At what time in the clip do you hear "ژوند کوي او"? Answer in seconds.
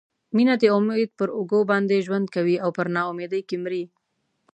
2.05-2.69